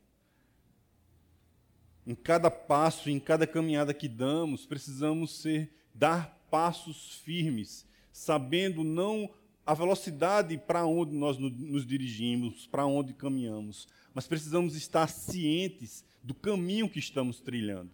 Em 2.06 2.14
cada 2.14 2.50
passo, 2.50 3.08
em 3.08 3.20
cada 3.20 3.46
caminhada 3.46 3.94
que 3.94 4.08
damos, 4.08 4.66
precisamos 4.66 5.36
ser 5.40 5.72
dar 5.94 6.38
passos 6.50 7.12
firmes 7.24 7.86
sabendo 8.12 8.82
não 8.82 9.30
a 9.66 9.74
velocidade 9.74 10.56
para 10.56 10.86
onde 10.86 11.14
nós 11.14 11.36
nos 11.38 11.86
dirigimos, 11.86 12.66
para 12.66 12.86
onde 12.86 13.12
caminhamos, 13.12 13.86
mas 14.14 14.26
precisamos 14.26 14.74
estar 14.74 15.08
cientes 15.08 16.04
do 16.22 16.32
caminho 16.32 16.88
que 16.88 16.98
estamos 16.98 17.40
trilhando. 17.40 17.90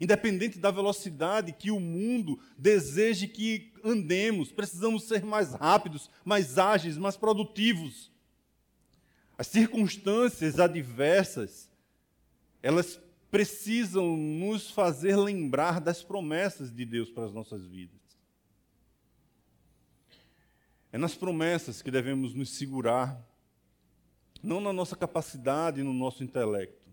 Independente 0.00 0.58
da 0.58 0.70
velocidade 0.70 1.52
que 1.52 1.70
o 1.70 1.80
mundo 1.80 2.38
deseje 2.56 3.26
que 3.26 3.72
andemos, 3.82 4.52
precisamos 4.52 5.04
ser 5.04 5.24
mais 5.24 5.52
rápidos, 5.54 6.10
mais 6.24 6.58
ágeis, 6.58 6.96
mais 6.98 7.16
produtivos. 7.16 8.12
As 9.38 9.46
circunstâncias 9.46 10.60
adversas, 10.60 11.70
elas 12.62 13.00
precisam 13.30 14.16
nos 14.16 14.70
fazer 14.70 15.16
lembrar 15.16 15.80
das 15.80 16.02
promessas 16.02 16.72
de 16.72 16.84
Deus 16.84 17.10
para 17.10 17.24
as 17.24 17.32
nossas 17.32 17.66
vidas. 17.66 18.05
É 20.92 20.98
nas 20.98 21.14
promessas 21.14 21.82
que 21.82 21.90
devemos 21.90 22.34
nos 22.34 22.50
segurar, 22.50 23.20
não 24.42 24.60
na 24.60 24.72
nossa 24.72 24.96
capacidade 24.96 25.80
e 25.80 25.84
no 25.84 25.92
nosso 25.92 26.22
intelecto. 26.22 26.86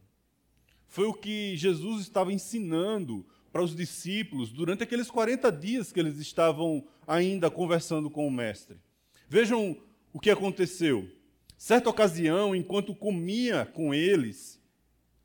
Foi 0.87 1.05
o 1.05 1.13
que 1.13 1.55
Jesus 1.55 2.01
estava 2.01 2.31
ensinando 2.31 3.25
para 3.51 3.63
os 3.63 3.75
discípulos 3.75 4.51
durante 4.51 4.83
aqueles 4.83 5.09
40 5.09 5.51
dias 5.51 5.91
que 5.91 5.99
eles 5.99 6.17
estavam 6.17 6.85
ainda 7.07 7.49
conversando 7.51 8.09
com 8.09 8.27
o 8.27 8.31
Mestre. 8.31 8.77
Vejam 9.29 9.77
o 10.11 10.19
que 10.19 10.29
aconteceu? 10.29 11.09
Certa 11.57 11.89
ocasião, 11.89 12.55
enquanto 12.55 12.93
comia 12.95 13.65
com 13.65 13.93
eles, 13.93 14.59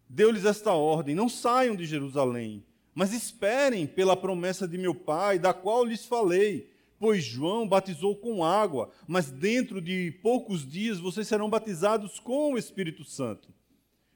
deu-lhes 0.08 0.44
esta 0.44 0.72
ordem: 0.72 1.14
Não 1.14 1.28
saiam 1.28 1.74
de 1.74 1.84
Jerusalém, 1.84 2.64
mas 2.94 3.12
esperem 3.12 3.86
pela 3.86 4.16
promessa 4.16 4.66
de 4.66 4.78
meu 4.78 4.94
Pai, 4.94 5.38
da 5.38 5.52
qual 5.52 5.84
lhes 5.84 6.04
falei. 6.04 6.70
Pois 6.98 7.24
João 7.24 7.68
batizou 7.68 8.16
com 8.16 8.44
água, 8.44 8.90
mas 9.06 9.30
dentro 9.30 9.80
de 9.80 10.10
poucos 10.22 10.68
dias 10.68 10.98
vocês 10.98 11.28
serão 11.28 11.48
batizados 11.48 12.18
com 12.18 12.52
o 12.52 12.58
Espírito 12.58 13.04
Santo. 13.04 13.54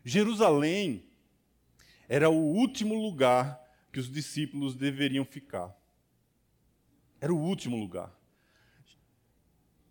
Jerusalém 0.04 1.04
era 2.08 2.28
o 2.28 2.36
último 2.36 2.94
lugar 2.94 3.60
que 3.92 4.00
os 4.00 4.10
discípulos 4.10 4.74
deveriam 4.74 5.24
ficar. 5.24 5.72
Era 7.20 7.32
o 7.32 7.38
último 7.38 7.76
lugar. 7.76 8.12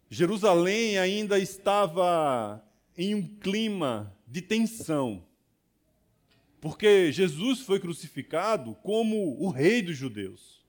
Jerusalém 0.09 0.97
ainda 0.97 1.39
estava 1.39 2.61
em 2.97 3.15
um 3.15 3.25
clima 3.37 4.13
de 4.27 4.41
tensão, 4.41 5.25
porque 6.59 7.11
Jesus 7.11 7.61
foi 7.61 7.79
crucificado 7.79 8.75
como 8.83 9.41
o 9.41 9.49
rei 9.49 9.81
dos 9.81 9.95
judeus. 9.95 10.60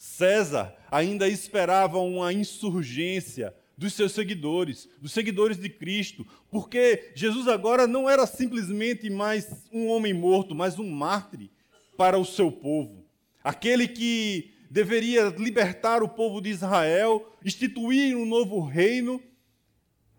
César 0.00 0.74
ainda 0.90 1.28
esperava 1.28 1.98
uma 1.98 2.32
insurgência 2.32 3.54
dos 3.76 3.92
seus 3.92 4.12
seguidores, 4.12 4.88
dos 4.98 5.12
seguidores 5.12 5.58
de 5.58 5.68
Cristo, 5.68 6.26
porque 6.50 7.12
Jesus 7.14 7.46
agora 7.46 7.86
não 7.86 8.08
era 8.08 8.26
simplesmente 8.26 9.10
mais 9.10 9.46
um 9.70 9.88
homem 9.88 10.14
morto, 10.14 10.54
mas 10.54 10.78
um 10.78 10.88
mártir 10.88 11.50
para 11.98 12.18
o 12.18 12.24
seu 12.24 12.50
povo. 12.50 13.04
Aquele 13.44 13.86
que 13.86 14.54
deveria 14.70 15.24
libertar 15.36 16.02
o 16.02 16.08
povo 16.08 16.40
de 16.40 16.48
Israel, 16.48 17.30
instituir 17.44 18.16
um 18.16 18.24
novo 18.24 18.62
reino, 18.62 19.22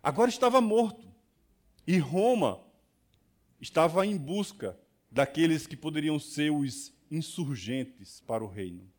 agora 0.00 0.30
estava 0.30 0.60
morto. 0.60 1.12
E 1.84 1.98
Roma 1.98 2.62
estava 3.60 4.06
em 4.06 4.16
busca 4.16 4.78
daqueles 5.10 5.66
que 5.66 5.76
poderiam 5.76 6.20
ser 6.20 6.52
os 6.52 6.94
insurgentes 7.10 8.20
para 8.20 8.44
o 8.44 8.48
reino. 8.48 8.91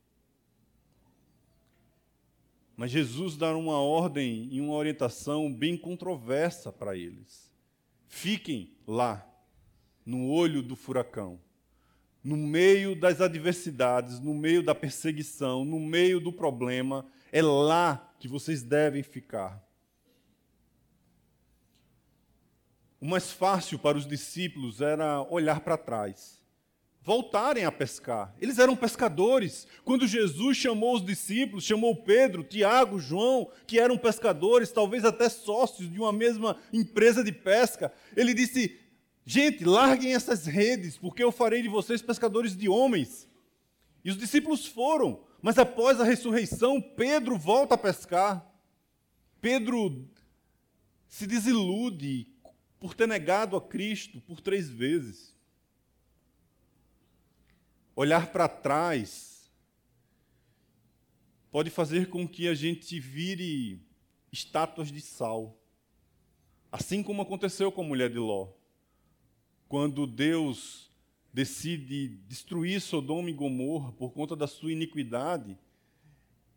Mas 2.76 2.92
Jesus 2.92 3.38
dá 3.38 3.56
uma 3.56 3.80
ordem 3.80 4.48
e 4.52 4.60
uma 4.60 4.74
orientação 4.74 5.54
bem 5.54 5.78
controversa 5.78 6.72
para 6.72 6.98
eles. 6.98 7.52
Fiquem 8.08 8.76
lá, 8.88 9.28
no 10.06 10.28
olho 10.28 10.62
do 10.62 10.76
furacão 10.76 11.40
no 12.24 12.38
meio 12.38 12.96
das 12.96 13.20
adversidades, 13.20 14.20
no 14.20 14.34
meio 14.34 14.64
da 14.64 14.74
perseguição, 14.74 15.66
no 15.66 15.80
meio 15.80 16.22
do 16.22 16.32
problema, 16.32 17.06
é 17.32 17.42
lá 17.42 18.14
que 18.18 18.28
vocês 18.28 18.64
devem 18.64 19.04
ficar. 19.04 19.62
O 23.02 23.06
mais 23.06 23.34
fácil 23.34 23.78
para 23.78 23.98
os 23.98 24.08
discípulos 24.08 24.80
era 24.80 25.22
olhar 25.24 25.60
para 25.60 25.78
trás, 25.78 26.42
voltarem 27.04 27.66
a 27.66 27.72
pescar. 27.72 28.34
Eles 28.40 28.58
eram 28.58 28.76
pescadores. 28.76 29.68
Quando 29.84 30.08
Jesus 30.08 30.56
chamou 30.56 30.96
os 30.96 31.06
discípulos, 31.06 31.66
chamou 31.66 31.96
Pedro, 31.96 32.44
Tiago, 32.44 32.98
João, 33.00 33.52
que 33.68 33.78
eram 33.78 33.98
pescadores, 33.98 34.72
talvez 34.72 35.04
até 35.04 35.28
sócios 35.28 35.92
de 35.92 36.00
uma 36.00 36.14
mesma 36.14 36.58
empresa 36.72 37.24
de 37.24 37.32
pesca, 37.32 37.92
ele 38.16 38.34
disse: 38.34 38.80
Gente, 39.26 39.66
larguem 39.66 40.16
essas 40.16 40.46
redes, 40.46 40.98
porque 40.98 41.24
eu 41.24 41.32
farei 41.32 41.62
de 41.62 41.68
vocês 41.68 42.02
pescadores 42.02 42.56
de 42.56 42.70
homens. 42.70 43.28
E 44.04 44.10
os 44.10 44.18
discípulos 44.18 44.66
foram, 44.66 45.22
mas 45.42 45.58
após 45.58 46.00
a 46.00 46.06
ressurreição, 46.06 46.82
Pedro 46.82 47.38
volta 47.38 47.76
a 47.76 47.78
pescar. 47.78 48.50
Pedro 49.42 50.08
se 51.08 51.28
desilude 51.28 52.28
por 52.80 52.94
ter 52.94 53.08
negado 53.08 53.56
a 53.56 53.62
Cristo 53.62 54.22
por 54.22 54.40
três 54.42 54.70
vezes. 54.70 55.33
Olhar 57.96 58.32
para 58.32 58.48
trás 58.48 59.52
pode 61.52 61.70
fazer 61.70 62.10
com 62.10 62.28
que 62.28 62.48
a 62.48 62.56
gente 62.56 63.00
vire 63.00 63.80
estátuas 64.32 64.92
de 64.92 65.00
sal. 65.02 65.58
Assim 66.72 67.04
como 67.04 67.22
aconteceu 67.22 67.72
com 67.72 67.82
a 67.82 67.88
mulher 67.88 68.10
de 68.10 68.18
Ló 68.18 68.50
quando 69.74 70.06
Deus 70.06 70.92
decide 71.34 72.10
destruir 72.28 72.80
Sodoma 72.80 73.28
e 73.28 73.34
Gomorra 73.34 73.92
por 73.94 74.12
conta 74.14 74.36
da 74.36 74.46
sua 74.46 74.72
iniquidade, 74.72 75.58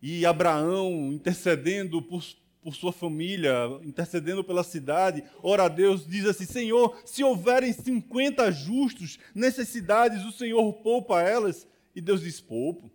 e 0.03 0.27
Abraão 0.27 1.11
intercedendo 1.11 2.03
por, 2.03 2.23
por 2.67 2.75
sua 2.75 2.91
família, 2.91 3.55
intercedendo 3.85 4.43
pela 4.43 4.65
cidade, 4.65 5.23
ora 5.41 5.67
a 5.67 5.69
Deus 5.69 6.05
diz 6.05 6.27
assim: 6.27 6.45
Senhor, 6.45 7.01
se 7.05 7.23
houverem 7.23 7.73
50 7.73 8.51
justos 8.51 9.21
nessas 9.33 9.69
cidades, 9.69 10.25
o 10.25 10.33
Senhor 10.33 10.73
poupa 10.83 11.23
elas. 11.23 11.65
E 11.95 12.01
Deus 12.01 12.23
diz: 12.23 12.41
poupo. 12.41 12.91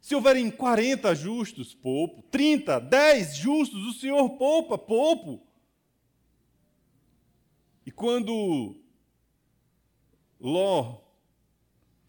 Se 0.00 0.14
houverem 0.14 0.50
40 0.50 1.14
justos, 1.14 1.74
poupo. 1.74 2.22
30, 2.30 2.80
10 2.80 3.36
justos, 3.36 3.84
o 3.84 3.92
Senhor 3.92 4.26
poupa, 4.38 4.78
poupo. 4.78 5.46
E 7.84 7.90
quando 7.90 8.76
Ló 10.40 11.02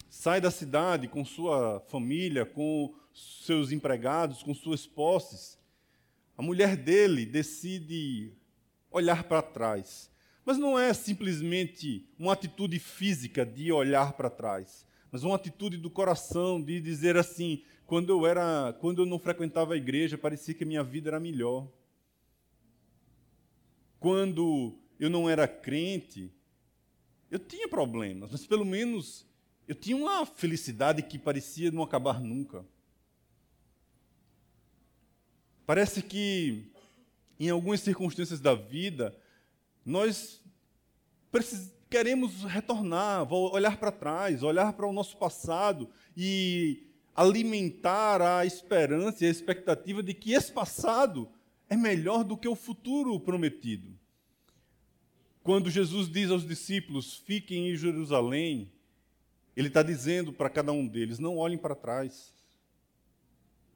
sai 0.09 0.39
da 0.39 0.49
cidade 0.49 1.09
com 1.09 1.25
sua 1.25 1.81
família, 1.89 2.45
com 2.45 2.95
seus 3.13 3.73
empregados, 3.73 4.41
com 4.41 4.55
suas 4.55 4.87
posses. 4.87 5.58
A 6.39 6.41
mulher 6.41 6.77
dele 6.77 7.25
decide 7.25 8.31
olhar 8.89 9.25
para 9.25 9.41
trás. 9.41 10.09
Mas 10.45 10.57
não 10.57 10.79
é 10.79 10.93
simplesmente 10.93 12.07
uma 12.17 12.31
atitude 12.31 12.79
física 12.79 13.45
de 13.45 13.73
olhar 13.73 14.13
para 14.13 14.29
trás, 14.29 14.87
mas 15.11 15.25
uma 15.25 15.35
atitude 15.35 15.75
do 15.75 15.89
coração 15.89 16.61
de 16.63 16.79
dizer 16.79 17.17
assim: 17.17 17.61
quando 17.85 18.11
eu 18.11 18.25
era, 18.25 18.71
quando 18.79 19.01
eu 19.01 19.05
não 19.05 19.19
frequentava 19.19 19.73
a 19.73 19.77
igreja, 19.77 20.17
parecia 20.17 20.53
que 20.53 20.63
a 20.63 20.65
minha 20.65 20.81
vida 20.81 21.09
era 21.09 21.19
melhor. 21.19 21.69
Quando 23.99 24.79
eu 24.97 25.09
não 25.09 25.29
era 25.29 25.45
crente, 25.45 26.31
eu 27.29 27.37
tinha 27.37 27.67
problemas, 27.67 28.31
mas 28.31 28.47
pelo 28.47 28.63
menos 28.63 29.27
eu 29.67 29.75
tinha 29.75 29.97
uma 29.97 30.25
felicidade 30.25 31.01
que 31.03 31.19
parecia 31.19 31.69
não 31.69 31.83
acabar 31.83 32.21
nunca. 32.21 32.65
Parece 35.69 36.01
que, 36.01 36.65
em 37.39 37.51
algumas 37.51 37.81
circunstâncias 37.81 38.39
da 38.39 38.55
vida, 38.55 39.15
nós 39.85 40.41
queremos 41.87 42.43
retornar, 42.43 43.31
olhar 43.31 43.77
para 43.77 43.91
trás, 43.91 44.41
olhar 44.41 44.73
para 44.73 44.87
o 44.87 44.91
nosso 44.91 45.15
passado 45.17 45.87
e 46.17 46.87
alimentar 47.15 48.19
a 48.19 48.47
esperança 48.47 49.23
e 49.23 49.27
a 49.27 49.29
expectativa 49.29 50.01
de 50.01 50.15
que 50.15 50.33
esse 50.33 50.51
passado 50.51 51.29
é 51.69 51.77
melhor 51.77 52.23
do 52.23 52.35
que 52.35 52.47
o 52.47 52.55
futuro 52.55 53.19
prometido. 53.19 53.95
Quando 55.43 55.69
Jesus 55.69 56.11
diz 56.11 56.31
aos 56.31 56.47
discípulos: 56.47 57.21
fiquem 57.27 57.69
em 57.69 57.75
Jerusalém, 57.75 58.71
ele 59.55 59.67
está 59.67 59.83
dizendo 59.83 60.33
para 60.33 60.49
cada 60.49 60.71
um 60.71 60.87
deles: 60.87 61.19
não 61.19 61.37
olhem 61.37 61.59
para 61.59 61.75
trás. 61.75 62.33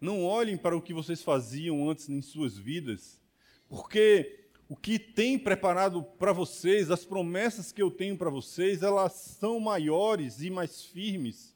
Não 0.04 0.26
olhem 0.26 0.58
para 0.58 0.76
o 0.76 0.82
que 0.82 0.94
vocês 0.94 1.22
faziam 1.22 1.90
antes 1.90 2.10
em 2.10 2.22
suas 2.22 2.58
vidas, 2.58 3.22
porque 3.70 4.50
o 4.68 4.76
que 4.76 5.00
tem 5.00 5.40
preparado 5.40 6.04
para 6.04 6.34
vocês, 6.34 6.92
as 6.92 7.06
promessas 7.06 7.72
que 7.72 7.82
eu 7.82 7.90
tenho 7.90 8.18
para 8.18 8.30
vocês, 8.30 8.84
elas 8.84 9.14
são 9.14 9.62
maiores 9.62 10.42
e 10.42 10.50
mais 10.50 10.84
firmes 10.84 11.56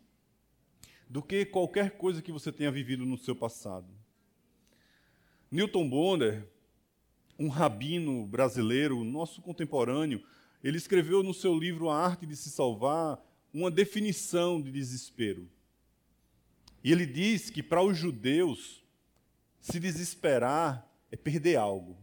do 1.10 1.22
que 1.22 1.44
qualquer 1.44 1.98
coisa 1.98 2.22
que 2.22 2.32
você 2.32 2.50
tenha 2.50 2.72
vivido 2.72 3.06
no 3.06 3.18
seu 3.18 3.36
passado. 3.36 3.94
Newton 5.52 5.90
Bonner, 5.90 6.48
um 7.38 7.50
rabino 7.50 8.26
brasileiro, 8.26 9.04
nosso 9.04 9.42
contemporâneo, 9.42 10.24
ele 10.64 10.78
escreveu 10.78 11.22
no 11.22 11.34
seu 11.34 11.54
livro 11.54 11.90
A 11.90 12.00
Arte 12.00 12.26
de 12.26 12.38
Se 12.38 12.50
Salvar 12.50 13.22
uma 13.54 13.70
definição 13.70 14.62
de 14.62 14.72
desespero. 14.72 15.50
E 16.88 16.92
ele 16.94 17.06
diz 17.06 17.50
que 17.50 17.62
para 17.62 17.84
os 17.84 17.98
judeus, 17.98 18.82
se 19.60 19.78
desesperar 19.78 20.90
é 21.12 21.18
perder 21.18 21.58
algo, 21.58 21.98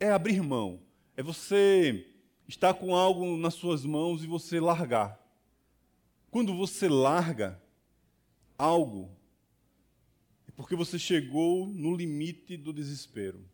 é 0.00 0.08
abrir 0.10 0.40
mão, 0.42 0.80
é 1.14 1.22
você 1.22 2.10
estar 2.48 2.72
com 2.72 2.96
algo 2.96 3.36
nas 3.36 3.52
suas 3.52 3.84
mãos 3.84 4.24
e 4.24 4.26
você 4.26 4.58
largar. 4.58 5.20
Quando 6.30 6.56
você 6.56 6.88
larga 6.88 7.62
algo, 8.56 9.14
é 10.48 10.50
porque 10.52 10.74
você 10.74 10.98
chegou 10.98 11.66
no 11.66 11.94
limite 11.94 12.56
do 12.56 12.72
desespero. 12.72 13.46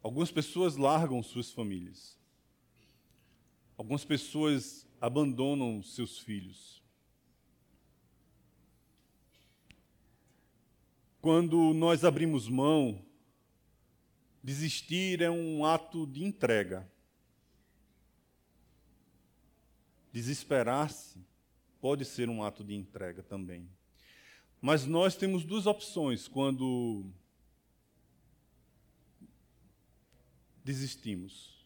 Algumas 0.00 0.30
pessoas 0.30 0.76
largam 0.76 1.20
suas 1.24 1.50
famílias. 1.50 2.16
Algumas 3.76 4.04
pessoas 4.04 4.86
abandonam 5.00 5.82
seus 5.82 6.20
filhos. 6.20 6.79
Quando 11.20 11.74
nós 11.74 12.04
abrimos 12.04 12.48
mão 12.48 13.04
Desistir 14.42 15.20
é 15.20 15.30
um 15.30 15.66
ato 15.66 16.06
de 16.06 16.24
entrega. 16.24 16.90
Desesperar-se 20.10 21.18
pode 21.78 22.06
ser 22.06 22.28
um 22.30 22.42
ato 22.42 22.64
de 22.64 22.74
entrega 22.74 23.22
também. 23.22 23.68
Mas 24.60 24.86
nós 24.86 25.14
temos 25.14 25.44
duas 25.44 25.66
opções 25.66 26.26
quando 26.26 27.04
desistimos. 30.64 31.60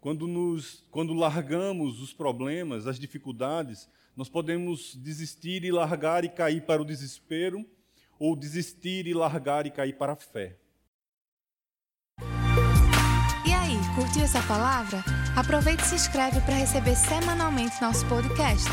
Quando, 0.00 0.26
nos, 0.28 0.84
quando 0.90 1.12
largamos 1.12 2.00
os 2.00 2.12
problemas, 2.12 2.86
as 2.86 2.98
dificuldades, 3.00 3.88
nós 4.16 4.28
podemos 4.28 4.94
desistir 4.94 5.64
e 5.64 5.72
largar 5.72 6.24
e 6.24 6.28
cair 6.28 6.64
para 6.64 6.82
o 6.82 6.84
desespero, 6.84 7.68
ou 8.18 8.36
desistir 8.36 9.06
e 9.06 9.14
largar 9.14 9.66
e 9.66 9.70
cair 9.70 9.94
para 9.94 10.12
a 10.12 10.16
fé. 10.16 10.56
E 13.44 13.52
aí, 13.52 13.76
curtiu 13.94 14.22
essa 14.22 14.42
palavra? 14.42 15.02
Aproveite 15.36 15.82
e 15.82 15.86
se 15.86 15.94
inscreve 15.94 16.40
para 16.42 16.54
receber 16.54 16.94
semanalmente 16.94 17.80
nosso 17.80 18.06
podcast. 18.06 18.68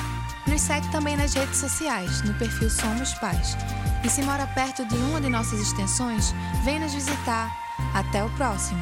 Nos 0.48 0.62
segue 0.62 0.92
também 0.92 1.16
nas 1.16 1.34
redes 1.34 1.58
sociais, 1.58 2.24
no 2.24 2.34
perfil 2.38 2.70
Somos 2.70 3.14
Pais. 3.16 3.56
E 4.04 4.10
se 4.10 4.22
mora 4.24 4.48
perto 4.48 4.86
de 4.86 4.96
uma 4.96 5.22
de 5.22 5.30
nossas 5.30 5.60
extensões, 5.60 6.34
vem 6.64 6.80
nos 6.80 6.94
visitar. 6.94 7.50
Até 7.94 8.24
o 8.24 8.30
próximo! 8.36 8.82